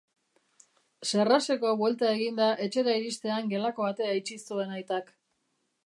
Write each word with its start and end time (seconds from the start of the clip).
Serraseko 1.09 1.75
buelta 1.81 2.09
eginda 2.15 2.49
etxera 2.67 2.97
iristean 3.03 3.55
gelako 3.55 3.89
atea 3.93 4.19
itxi 4.23 4.41
zuen 4.49 4.79
aitak. 4.81 5.15